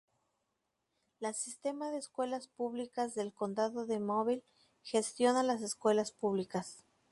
La 1.19 1.31
Sistema 1.31 1.91
de 1.91 1.99
Escuelas 1.99 2.47
Públicas 2.47 3.13
del 3.13 3.31
Condado 3.33 3.85
de 3.85 3.99
Mobile 3.99 4.43
gestiona 4.81 5.43
las 5.43 5.61
escuelas 5.61 6.11
públicas. 6.11 6.83